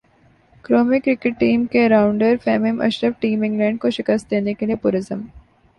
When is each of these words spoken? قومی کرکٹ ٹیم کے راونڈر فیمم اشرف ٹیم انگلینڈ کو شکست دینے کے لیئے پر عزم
قومی 0.65 0.99
کرکٹ 0.99 1.39
ٹیم 1.39 1.65
کے 1.65 1.87
راونڈر 1.89 2.35
فیمم 2.43 2.81
اشرف 2.81 3.19
ٹیم 3.19 3.41
انگلینڈ 3.41 3.79
کو 3.79 3.89
شکست 3.89 4.31
دینے 4.31 4.53
کے 4.53 4.65
لیئے 4.65 4.75
پر 4.75 4.97
عزم 4.97 5.21